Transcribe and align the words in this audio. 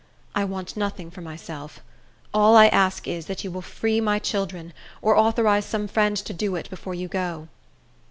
I 0.33 0.45
want 0.45 0.75
nothing 0.75 1.11
for 1.11 1.21
myself; 1.21 1.79
all 2.33 2.55
I 2.57 2.69
ask 2.69 3.07
is, 3.07 3.27
that 3.27 3.43
you 3.43 3.51
will 3.51 3.61
free 3.61 4.01
my 4.01 4.17
children, 4.17 4.73
or 4.99 5.15
authorize 5.15 5.65
some 5.65 5.87
friend 5.87 6.17
to 6.17 6.33
do 6.33 6.55
it, 6.55 6.67
before 6.71 6.95
you 6.95 7.07
go." 7.07 7.49